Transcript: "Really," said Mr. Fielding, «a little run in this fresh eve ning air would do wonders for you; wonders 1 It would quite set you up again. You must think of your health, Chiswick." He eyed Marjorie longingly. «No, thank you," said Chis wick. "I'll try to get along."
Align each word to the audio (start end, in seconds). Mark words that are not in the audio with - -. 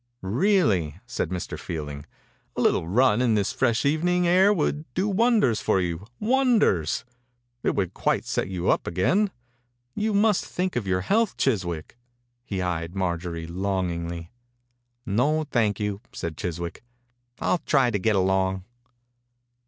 "Really," 0.23 0.99
said 1.05 1.29
Mr. 1.29 1.59
Fielding, 1.59 2.07
«a 2.55 2.61
little 2.61 2.87
run 2.87 3.21
in 3.21 3.35
this 3.35 3.51
fresh 3.53 3.85
eve 3.85 4.03
ning 4.03 4.25
air 4.27 4.51
would 4.51 4.91
do 4.95 5.07
wonders 5.07 5.61
for 5.61 5.79
you; 5.79 6.07
wonders 6.19 7.05
1 7.61 7.69
It 7.69 7.75
would 7.75 7.93
quite 7.93 8.25
set 8.25 8.49
you 8.49 8.71
up 8.71 8.87
again. 8.87 9.29
You 9.93 10.15
must 10.15 10.43
think 10.43 10.75
of 10.75 10.87
your 10.87 11.01
health, 11.01 11.37
Chiswick." 11.37 11.99
He 12.43 12.63
eyed 12.63 12.95
Marjorie 12.95 13.45
longingly. 13.45 14.31
«No, 15.05 15.43
thank 15.51 15.79
you," 15.79 16.01
said 16.13 16.35
Chis 16.35 16.59
wick. 16.59 16.83
"I'll 17.39 17.59
try 17.59 17.91
to 17.91 17.99
get 17.99 18.15
along." 18.15 18.63